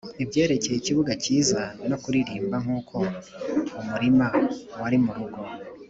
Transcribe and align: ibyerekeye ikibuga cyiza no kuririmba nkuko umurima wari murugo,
ibyerekeye 0.23 0.75
ikibuga 0.77 1.11
cyiza 1.23 1.61
no 1.89 1.97
kuririmba 2.03 2.55
nkuko 2.63 2.97
umurima 3.79 4.27
wari 4.81 4.97
murugo, 5.05 5.41